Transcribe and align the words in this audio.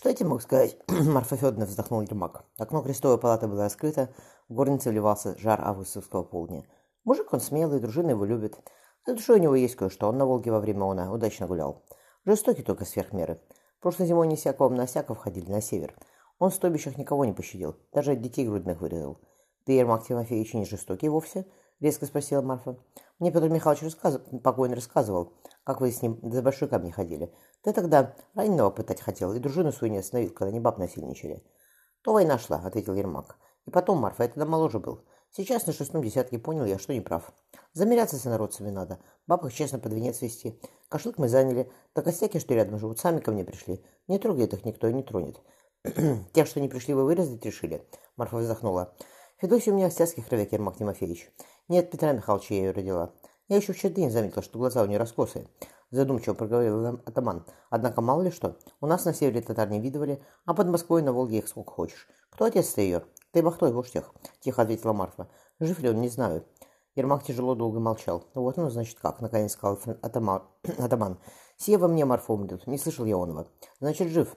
Что 0.00 0.08
я 0.08 0.14
тебе 0.14 0.30
мог 0.30 0.40
сказать? 0.40 0.78
Марфа 0.88 1.36
Федоровна 1.36 1.66
вздохнул 1.66 2.00
Ермак. 2.00 2.46
Окно 2.56 2.80
крестовой 2.80 3.18
палаты 3.18 3.48
было 3.48 3.66
открыто, 3.66 4.08
в 4.48 4.54
горнице 4.54 4.88
вливался 4.88 5.36
жар 5.36 5.60
августовского 5.62 6.22
полдня. 6.22 6.64
Мужик 7.04 7.30
он 7.34 7.40
смелый, 7.40 7.80
дружина 7.80 8.12
его 8.12 8.24
любит. 8.24 8.56
За 9.06 9.12
душой 9.12 9.38
у 9.38 9.42
него 9.42 9.54
есть 9.54 9.76
кое-что, 9.76 10.08
он 10.08 10.16
на 10.16 10.24
Волге 10.24 10.52
во 10.52 10.60
время 10.60 10.90
она 10.90 11.12
удачно 11.12 11.46
гулял. 11.46 11.84
Жестокий 12.24 12.62
только 12.62 12.86
сверх 12.86 13.12
меры. 13.12 13.42
Прошлой 13.82 14.06
зимой 14.06 14.26
не 14.26 14.36
всякого 14.36 14.70
на 14.70 14.86
всякого 14.86 15.16
входили 15.16 15.50
на 15.50 15.60
север. 15.60 15.94
Он 16.38 16.48
в 16.48 16.54
стойбищах 16.54 16.96
никого 16.96 17.26
не 17.26 17.34
пощадил, 17.34 17.76
даже 17.92 18.16
детей 18.16 18.46
грудных 18.46 18.80
вырезал. 18.80 19.20
Ты, 19.66 19.72
Ермак 19.72 20.06
Тимофеевич, 20.06 20.54
не 20.54 20.64
жестокий 20.64 21.10
вовсе? 21.10 21.44
Резко 21.78 22.06
спросила 22.06 22.40
Марфа. 22.40 22.78
Мне 23.18 23.30
Петр 23.30 23.50
Михайлович 23.50 23.82
рассказ... 23.82 24.18
покойно 24.42 24.76
рассказывал, 24.76 25.34
как 25.70 25.80
вы 25.80 25.92
с 25.92 26.02
ним 26.02 26.18
за 26.22 26.42
большой 26.42 26.68
камни 26.68 26.90
ходили. 26.90 27.32
Ты 27.62 27.72
тогда 27.72 28.16
раненого 28.34 28.70
пытать 28.70 29.00
хотел, 29.00 29.32
и 29.32 29.38
дружину 29.38 29.70
свою 29.70 29.92
не 29.92 29.98
остановил, 29.98 30.30
когда 30.30 30.50
не 30.50 30.58
баб 30.58 30.78
насильничали. 30.78 31.44
То 32.02 32.12
война 32.12 32.38
шла, 32.38 32.56
ответил 32.56 32.94
Ермак. 32.94 33.36
И 33.66 33.70
потом, 33.70 33.98
Марфа, 33.98 34.24
я 34.24 34.28
тогда 34.30 34.46
моложе 34.46 34.80
был. 34.80 35.04
Сейчас 35.30 35.68
на 35.68 35.72
шестом 35.72 36.02
десятке 36.02 36.40
понял 36.40 36.64
я, 36.64 36.76
что 36.76 36.92
не 36.92 37.00
прав. 37.00 37.32
Замеряться 37.72 38.16
с 38.16 38.26
инородцами 38.26 38.70
надо. 38.70 38.98
Баб 39.28 39.44
их 39.44 39.54
честно 39.54 39.78
под 39.78 39.92
венец 39.92 40.20
вести. 40.22 40.60
Кашлык 40.88 41.18
мы 41.18 41.28
заняли. 41.28 41.70
Так 41.92 42.06
костяки, 42.06 42.40
что 42.40 42.52
рядом 42.54 42.80
живут, 42.80 42.98
сами 42.98 43.20
ко 43.20 43.30
мне 43.30 43.44
пришли. 43.44 43.84
Не 44.08 44.18
трогает 44.18 44.52
их 44.52 44.64
никто 44.64 44.88
и 44.88 44.92
не 44.92 45.04
тронет. 45.04 45.40
Тех, 46.32 46.48
что 46.48 46.60
не 46.60 46.68
пришли, 46.68 46.94
вы 46.94 47.04
вырезать 47.04 47.44
решили? 47.44 47.86
Марфа 48.16 48.38
вздохнула. 48.38 48.92
Федосия 49.36 49.70
у 49.70 49.76
меня 49.76 49.88
в 49.88 50.28
кровяк, 50.28 50.50
Ермак 50.50 50.78
Тимофеевич. 50.78 51.30
Нет, 51.68 51.92
Петра 51.92 52.12
Михайловича 52.12 52.54
я 52.54 52.60
ее 52.60 52.70
родила. 52.72 53.14
Я 53.50 53.56
еще 53.56 53.72
вчера 53.72 53.92
день 53.92 54.12
заметила, 54.12 54.44
что 54.44 54.60
глаза 54.60 54.80
у 54.80 54.86
нее 54.86 54.98
раскосые. 54.98 55.48
Задумчиво 55.90 56.34
проговорил 56.34 57.00
атаман. 57.04 57.44
Однако 57.68 58.00
мало 58.00 58.22
ли 58.22 58.30
что. 58.30 58.56
У 58.80 58.86
нас 58.86 59.04
на 59.04 59.12
севере 59.12 59.42
татар 59.42 59.68
не 59.68 59.80
видывали, 59.80 60.22
а 60.46 60.54
под 60.54 60.68
Москвой 60.68 61.02
на 61.02 61.12
Волге 61.12 61.38
их 61.38 61.48
сколько 61.48 61.72
хочешь. 61.72 62.06
Кто 62.30 62.44
отец-то 62.44 62.80
ее? 62.80 63.02
Ты 63.32 63.42
Бахтой 63.42 63.72
Воштех, 63.72 64.14
тихо 64.38 64.62
ответила 64.62 64.92
Марфа. 64.92 65.28
Жив 65.58 65.80
ли 65.80 65.90
он, 65.90 66.00
не 66.00 66.08
знаю. 66.08 66.44
Ермак 66.94 67.24
тяжело 67.24 67.56
долго 67.56 67.80
молчал. 67.80 68.22
Вот 68.34 68.56
оно, 68.56 68.70
значит, 68.70 69.00
как, 69.00 69.20
наконец 69.20 69.54
сказал 69.54 69.80
атаман. 70.02 70.44
атаман. 70.78 71.18
Сие 71.56 71.76
мне 71.78 72.04
Марфа 72.04 72.32
умрет. 72.32 72.68
Не 72.68 72.78
слышал 72.78 73.04
я 73.04 73.16
оного. 73.16 73.48
Значит, 73.80 74.12
жив. 74.12 74.36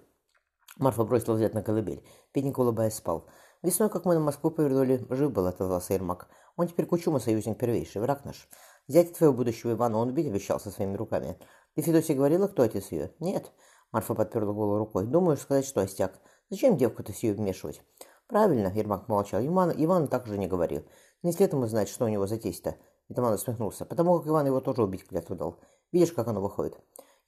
Марфа 0.77 1.03
бросила 1.03 1.35
взгляд 1.35 1.53
на 1.53 1.61
колыбель. 1.61 2.03
Петник, 2.31 2.57
улыбаясь, 2.57 2.95
спал. 2.95 3.27
Весной, 3.61 3.89
как 3.89 4.05
мы 4.05 4.15
на 4.15 4.19
Москву 4.21 4.49
повернули, 4.49 5.05
жив 5.11 5.31
был, 5.31 5.45
отозвался 5.45 5.93
Ермак. 5.93 6.27
Он 6.55 6.67
теперь 6.67 6.87
Кучума 6.87 7.19
союзник 7.19 7.57
первейший, 7.57 8.01
враг 8.01 8.25
наш. 8.25 8.49
Зять 8.87 9.13
твоего 9.13 9.33
будущего 9.33 9.71
Ивана 9.71 9.97
он 9.97 10.09
убить 10.09 10.27
обещал 10.27 10.59
со 10.59 10.69
своими 10.69 10.95
руками. 10.95 11.37
Ты, 11.75 11.81
Федосия, 11.81 12.15
говорила, 12.15 12.47
кто 12.47 12.63
отец 12.63 12.91
ее? 12.91 13.13
Нет. 13.19 13.51
Марфа 13.91 14.13
подперла 14.13 14.51
голову 14.51 14.77
рукой. 14.77 15.05
Думаешь 15.05 15.39
сказать, 15.39 15.65
что 15.65 15.81
остяк? 15.81 16.19
Зачем 16.49 16.75
девку-то 16.75 17.13
сию 17.13 17.35
вмешивать? 17.35 17.81
Правильно, 18.27 18.67
Ермак 18.67 19.07
молчал. 19.07 19.45
Иван, 19.45 19.73
Иван 19.75 20.07
так 20.07 20.27
же 20.27 20.37
не 20.37 20.47
говорил. 20.47 20.83
Не 21.21 21.31
след 21.31 21.53
ему 21.53 21.65
знать, 21.67 21.87
что 21.87 22.05
у 22.05 22.09
него 22.09 22.27
за 22.27 22.37
тесть-то. 22.37 22.75
Итаман 23.07 23.33
усмехнулся. 23.33 23.85
Потому 23.85 24.19
как 24.19 24.27
Иван 24.27 24.47
его 24.47 24.59
тоже 24.59 24.83
убить 24.83 25.07
клятву 25.07 25.35
дал. 25.35 25.59
Видишь, 25.91 26.11
как 26.11 26.27
оно 26.27 26.41
выходит. 26.41 26.77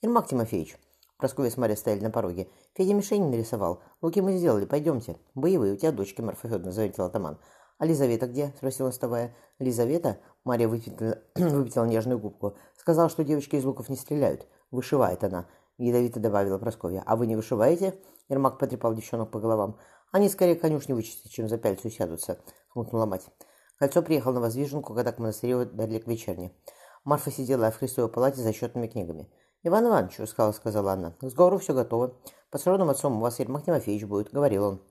Ермак 0.01 0.27
Тимофеевич. 0.27 0.77
Прасковья 1.17 1.49
с 1.49 1.55
Марьей 1.55 1.77
стояли 1.77 2.01
на 2.01 2.11
пороге. 2.11 2.49
Федя 2.73 2.93
мишень 2.93 3.29
нарисовал. 3.29 3.81
Луки 4.01 4.19
мы 4.19 4.35
сделали, 4.37 4.65
пойдемте. 4.65 5.17
Боевые, 5.33 5.73
у 5.73 5.77
тебя 5.77 5.93
дочки, 5.93 6.19
Марфа 6.19 6.47
Федоровна, 6.47 6.73
заметил 6.73 7.05
атаман. 7.05 7.39
«А 7.77 7.85
Лизавета 7.85 8.27
где?»– 8.27 8.53
спросила 8.57 8.91
вставая. 8.91 9.35
«Лизавета?»– 9.59 10.19
Марья 10.45 10.67
выпятила, 10.67 11.17
выпятила 11.35 11.85
нежную 11.85 12.19
губку. 12.19 12.55
«Сказала, 12.77 13.09
что 13.09 13.23
девочки 13.23 13.55
из 13.55 13.65
луков 13.65 13.89
не 13.89 13.97
стреляют. 13.97 14.47
Вышивает 14.71 15.23
она»,– 15.23 15.47
ядовито 15.77 16.19
добавила 16.19 16.59
Прасковья. 16.59 17.03
«А 17.05 17.15
вы 17.15 17.25
не 17.25 17.35
вышиваете?»– 17.35 17.95
Ермак 18.29 18.59
потрепал 18.59 18.93
девчонок 18.93 19.31
по 19.31 19.39
головам. 19.39 19.77
«Они 20.11 20.29
скорее 20.29 20.55
конюшни 20.55 20.93
вычистят, 20.93 21.31
чем 21.31 21.49
за 21.49 21.57
пяльцу 21.57 21.89
сядутся»,– 21.89 22.39
хмыкнула 22.69 23.07
мать. 23.07 23.25
Кольцо 23.77 24.03
приехал 24.03 24.33
на 24.33 24.39
воздвиженку, 24.39 24.93
когда 24.93 25.11
к 25.11 25.17
монастырю 25.19 25.65
дали 25.65 25.99
к 25.99 26.07
вечерне. 26.07 26.53
Марфа 27.03 27.31
сидела 27.31 27.71
в 27.71 27.77
Христовой 27.77 28.11
палате 28.11 28.41
за 28.41 28.53
счетными 28.53 28.87
книгами. 28.87 29.29
«Иван 29.63 29.87
Иванович»,— 29.87 30.19
сказала 30.55 30.93
она,— 30.93 31.11
«к 31.19 31.27
сговору 31.27 31.57
все 31.57 31.73
готово. 31.73 32.15
По 32.51 32.59
сродным 32.59 32.91
отцом 32.91 33.17
у 33.17 33.19
вас 33.19 33.39
Ермак 33.39 33.65
Тимофеевич 33.65 34.05
будет»,— 34.05 34.31
говорил 34.31 34.63
он. 34.63 34.81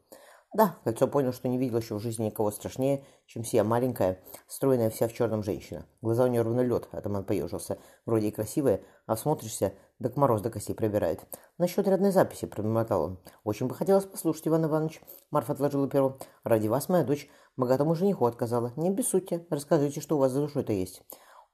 Да, 0.54 0.76
Кольцо 0.84 1.09
понял, 1.09 1.32
что 1.32 1.48
не 1.48 1.59
видел 1.59 1.78
еще 1.78 1.97
в 1.97 2.00
жизни 2.00 2.26
никого 2.26 2.53
страшнее, 2.53 3.04
чем 3.26 3.44
сия 3.44 3.65
маленькая, 3.65 4.20
стройная 4.47 4.88
вся 4.88 5.09
в 5.09 5.12
черном 5.12 5.42
женщина. 5.42 5.84
Глаза 6.00 6.25
у 6.25 6.26
нее 6.28 6.42
ровно 6.42 6.60
лед, 6.60 6.88
атаман 6.92 7.25
поежился. 7.25 7.76
Вроде 8.06 8.28
и 8.28 8.31
красивая, 8.31 8.81
а 9.06 9.16
всмотришься, 9.16 9.75
да 9.98 10.10
к 10.10 10.16
мороз 10.16 10.43
до 10.43 10.50
костей 10.50 10.72
пробирает. 10.72 11.20
Насчет 11.59 11.88
рядной 11.88 12.12
записи, 12.12 12.47
пробормотал 12.47 13.03
он. 13.03 13.19
Очень 13.43 13.66
бы 13.66 13.75
хотелось 13.75 14.04
послушать, 14.04 14.47
Иван 14.47 14.66
Иванович. 14.66 15.00
Марфа 15.32 15.54
отложила 15.54 15.88
перо. 15.88 16.19
Ради 16.44 16.69
вас 16.69 16.88
моя 16.88 17.03
дочь 17.03 17.28
богатому 17.56 17.97
жениху 17.97 18.25
отказала. 18.25 18.72
Не 18.76 18.91
обессудьте, 18.91 19.44
расскажите, 19.50 20.00
что 20.00 20.16
у 20.16 20.20
вас 20.20 20.31
за 20.31 20.41
душой-то 20.41 20.72
есть. 20.72 21.03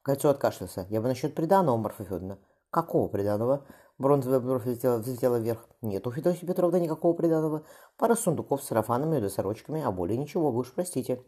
Кольцо 0.03 0.29
откашлялся. 0.29 0.87
Я 0.91 1.01
бы 1.01 1.09
насчет 1.09 1.35
приданого, 1.35 1.79
Марфа 1.79 2.05
Федоровна. 2.05 2.39
Какого 2.69 3.09
приданого? 3.09 3.67
Бронзовая 4.01 4.41
бровь 4.41 4.63
взлетела, 4.63 4.97
взлетела 4.97 5.37
вверх. 5.37 5.69
Нет 5.83 6.07
у 6.07 6.11
Федосии 6.11 6.47
Петровны 6.47 6.81
никакого 6.81 7.13
приданого. 7.13 7.65
Пара 7.99 8.15
сундуков 8.15 8.63
с 8.63 8.69
сарафанами 8.69 9.19
и 9.19 9.21
досорочками, 9.21 9.83
а 9.83 9.93
более 9.93 10.17
ничего, 10.17 10.51
вы 10.51 10.61
уж 10.61 10.73
простите. 10.73 11.23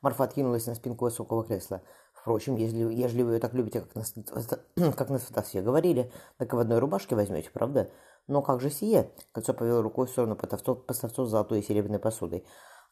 Марфа 0.00 0.24
откинулась 0.24 0.64
на 0.66 0.74
спинку 0.74 1.04
высокого 1.04 1.44
кресла. 1.44 1.82
Впрочем, 2.14 2.56
если, 2.56 2.78
ежели 2.78 3.20
вы 3.20 3.34
ее 3.34 3.40
так 3.40 3.52
любите, 3.52 3.82
как 3.82 3.94
на, 3.94 4.92
как 4.92 5.10
на 5.10 5.18
Святосве 5.18 5.60
говорили, 5.60 6.10
так 6.38 6.50
и 6.50 6.56
в 6.56 6.58
одной 6.60 6.78
рубашке 6.78 7.14
возьмете, 7.14 7.50
правда? 7.52 7.90
Но 8.26 8.40
как 8.40 8.62
же 8.62 8.70
сие? 8.70 9.10
Кольцо 9.32 9.52
повел 9.52 9.82
рукой 9.82 10.06
в 10.06 10.10
сторону 10.10 10.34
поставцов 10.34 11.28
с 11.28 11.30
золотой 11.30 11.60
и 11.60 11.62
серебряной 11.62 11.98
посудой. 11.98 12.46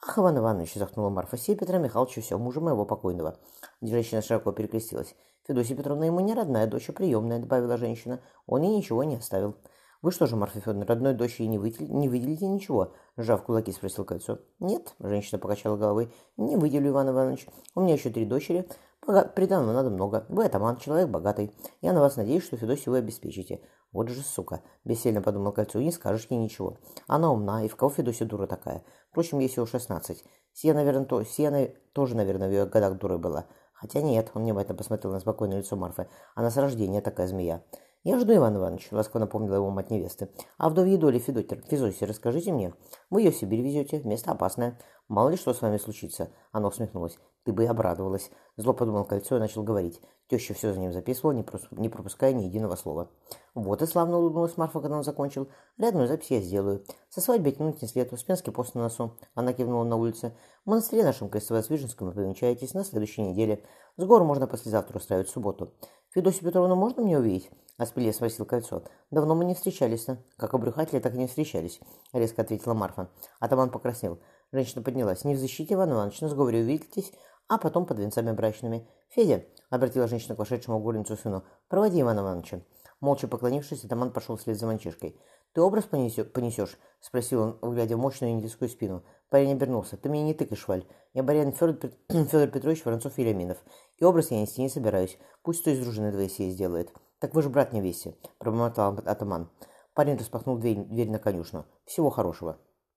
«Ах, 0.05 0.19
Иван 0.19 0.39
Иванович!»– 0.39 0.75
захнула 0.75 1.11
Марфа. 1.11 1.37
«Сей 1.37 1.55
Петра 1.55 1.79
Михайловича 1.79 2.21
все, 2.21 2.37
мужа 2.37 2.61
моего 2.61 2.85
покойного». 2.85 3.37
Женщина 3.81 4.21
широко 4.21 4.51
перекрестилась. 4.51 5.15
Федосия 5.47 5.77
Петровна 5.77 6.07
ему 6.07 6.19
не 6.19 6.35
родная 6.35 6.67
дочь, 6.67 6.89
а 6.89 6.93
приемная, 6.93 7.39
добавила 7.39 7.77
женщина. 7.77 8.21
Он 8.47 8.63
ей 8.63 8.77
ничего 8.77 9.05
не 9.05 9.17
оставил. 9.17 9.55
Вы 10.01 10.11
что 10.11 10.27
же, 10.27 10.35
Марфа 10.35 10.59
Федоровна, 10.59 10.87
родной 10.87 11.15
дочери 11.15 11.47
не, 11.47 11.59
выдел... 11.59 11.87
не 11.87 12.09
выделите 12.09 12.49
ничего? 12.49 12.93
Сжав 13.17 13.45
кулаки, 13.45 13.71
спросил 13.71 14.05
кольцо. 14.05 14.41
Нет, 14.59 14.95
женщина 14.99 15.39
покачала 15.39 15.77
головой. 15.77 16.13
Не 16.37 16.57
выделю, 16.57 16.91
Иван 16.91 17.11
Иванович. 17.11 17.47
У 17.77 17.81
меня 17.81 17.95
еще 17.95 18.11
три 18.11 18.25
дочери. 18.25 18.69
Приданного 19.07 19.73
надо 19.73 19.91
много. 19.91 20.27
Вы 20.29 20.45
атаман, 20.45 20.77
человек 20.77 21.09
богатый. 21.09 21.53
Я 21.81 21.93
на 21.93 22.01
вас 22.01 22.17
надеюсь, 22.17 22.45
что 22.45 22.57
Федосию 22.57 22.93
вы 22.93 22.99
обеспечите. 22.99 23.61
Вот 23.91 24.09
же 24.09 24.23
сука, 24.23 24.63
бессильно 24.85 25.21
подумал 25.21 25.53
кольцо, 25.53 25.81
не 25.81 25.91
скажешь 25.93 26.29
ей 26.31 26.39
ничего. 26.39 26.79
Она 27.09 27.31
умна, 27.31 27.65
и 27.65 27.69
в 27.69 27.77
кого 27.77 27.91
Федосия 27.91 28.25
дура 28.25 28.47
такая? 28.47 28.85
Впрочем, 29.11 29.41
ей 29.41 29.49
всего 29.49 29.67
шестнадцать. 29.67 30.25
Сия, 30.53 30.73
наверное, 30.73 31.05
то... 31.05 31.23
Сия 31.25 31.75
тоже, 31.93 32.17
наверное, 32.17 32.49
в 32.49 32.53
ее 32.53 32.65
годах 32.67 32.99
дурой 32.99 33.19
была. 33.19 33.47
Хотя 33.73 34.01
нет, 34.01 34.31
он 34.35 34.43
внимательно 34.43 34.77
посмотрел 34.77 35.13
на 35.13 35.21
спокойное 35.21 35.59
лицо 35.59 35.77
Марфы. 35.77 36.09
Она 36.35 36.51
с 36.51 36.57
рождения 36.57 37.01
такая 37.01 37.27
змея. 37.27 37.65
«Я 38.05 38.19
жду, 38.19 38.35
Иван 38.35 38.57
Иванович»,— 38.57 38.89
ласково 38.91 39.21
напомнила 39.21 39.55
ему 39.55 39.71
мать 39.71 39.91
невесты. 39.91 40.29
«А 40.59 40.69
вдовье 40.69 40.99
доли 40.99 41.21
Федотер, 41.21 41.63
Физоси, 41.69 42.03
расскажите 42.03 42.53
мне. 42.53 42.75
Вы 43.11 43.21
ее 43.21 43.31
в 43.31 43.37
Сибирь 43.37 43.61
везете, 43.61 44.03
место 44.03 44.33
опасное. 44.33 44.77
Мало 45.07 45.29
ли 45.29 45.37
что 45.37 45.55
с 45.55 45.63
вами 45.63 45.77
случится». 45.77 46.31
Она 46.51 46.67
усмехнулась. 46.67 47.17
«Ты 47.45 47.53
бы 47.53 47.63
и 47.63 47.67
обрадовалась». 47.67 48.33
Зло 48.57 48.73
подумал 48.73 49.05
кольцо 49.05 49.37
и 49.37 49.39
начал 49.39 49.63
говорить. 49.63 50.01
Теща 50.29 50.53
все 50.53 50.73
за 50.73 50.81
ним 50.81 50.93
записывала, 50.93 51.33
не, 51.33 51.45
не 51.73 51.89
пропуская 51.89 52.33
ни 52.33 52.43
единого 52.43 52.75
слова. 52.75 53.09
«Вот 53.55 53.83
и 53.83 53.87
славно 53.87 54.19
улыбнулась 54.19 54.57
Марфа, 54.57 54.81
когда 54.81 54.97
он 54.97 55.05
закончил. 55.05 55.49
Рядную 55.79 56.09
запись 56.09 56.33
я 56.33 56.41
сделаю. 56.41 56.85
Со 57.09 57.21
свадьбы 57.21 57.53
тянуть 57.53 57.83
не 57.83 57.87
след, 57.87 58.13
Успенский 58.13 58.53
пост 58.53 58.75
на 58.75 58.83
носу». 58.83 59.17
Она 59.35 59.53
кивнула 59.53 59.85
на 59.85 59.95
улице. 59.95 60.37
«В 60.65 60.71
монастыре 60.71 61.05
нашем 61.05 61.29
Крестово-Свиженском 61.29 62.07
вы 62.07 62.13
повенчаетесь 62.13 62.75
на 62.75 62.83
следующей 62.83 63.23
неделе. 63.23 63.65
С 63.97 64.05
гор 64.05 64.25
можно 64.25 64.49
послезавтра 64.49 64.99
устраивать 64.99 65.29
субботу». 65.29 65.73
«Федосию 66.15 66.45
Петровну 66.45 66.75
можно 66.75 67.03
мне 67.03 67.19
увидеть?»— 67.19 67.51
Аспелье 67.83 68.13
спросил 68.13 68.47
кольцо. 68.47 68.83
«Давно 69.11 69.35
мы 69.35 69.45
не 69.45 69.55
встречались-то». 69.55 70.19
«Как 70.37 70.55
обрюхатели, 70.55 71.01
так 71.01 71.15
и 71.15 71.19
не 71.19 71.27
встречались»,— 71.27 71.81
резко 72.13 72.43
ответила 72.43 72.75
Марфа. 72.75 73.11
Атаман 73.41 73.71
покраснел. 73.71 74.19
Женщина 74.53 74.83
поднялась. 74.83 75.25
«Не 75.25 75.35
в 75.35 75.39
защите, 75.39 75.75
Иван 75.75 75.93
Иванович, 75.93 76.21
на 76.21 76.29
сговоре 76.29 76.61
увидитесь, 76.61 77.13
а 77.49 77.59
потом 77.59 77.85
под 77.85 77.99
венцами 77.99 78.33
брачными. 78.33 78.89
Федя,— 79.09 79.45
обратила 79.71 80.09
женщина 80.09 80.35
к 80.35 80.39
вошедшему 80.39 80.79
горницу 80.79 81.17
сыну,— 81.17 81.45
проводи 81.69 82.01
Ивана 82.01 82.21
Ивановича. 82.21 82.61
Молча 83.01 83.29
поклонившись, 83.29 83.85
атаман 83.85 84.13
пошел 84.13 84.37
вслед 84.37 84.59
за 84.59 84.67
мальчишкой. 84.67 85.21
«Ты 85.53 85.61
образ 85.61 85.85
понесешь?»— 85.85 86.79
спросил 87.01 87.59
он, 87.61 87.75
глядя 87.75 87.97
в 87.97 88.01
мощную 88.01 88.33
индийскую 88.33 88.69
спину. 88.69 89.05
Парень 89.29 89.53
обернулся. 89.53 89.97
«Ты 89.97 90.09
меня 90.09 90.25
не 90.25 90.35
тыкаешь, 90.35 90.67
Валь. 90.67 90.87
Я 91.13 91.23
Барян 91.23 91.53
Федор, 91.53 91.91
Федор 92.09 92.49
Петрович 92.49 92.85
Воронцов 92.85 93.19
Елеминов. 93.19 93.59
И 93.99 94.05
образ 94.05 94.31
я 94.31 94.41
нести 94.41 94.63
не 94.63 94.69
собираюсь. 94.69 95.19
Пусть 95.43 95.61
кто 95.61 95.71
из 95.71 95.81
дружины 95.81 96.11
твоей 96.11 96.31
сей 96.31 96.51
сделает». 96.51 96.93
«Так 97.19 97.35
вы 97.35 97.43
же 97.43 97.51
брат 97.51 97.73
невесте»,— 97.73 98.17
пробормотал 98.39 98.99
атаман. 99.05 99.51
Парень 99.95 100.17
распахнул 100.17 100.57
дверь, 100.57 100.85
дверь 100.85 101.11
на 101.11 101.19
конюшну. 101.19 101.67
«Всего 101.85 102.09
хорошего». 102.09 102.59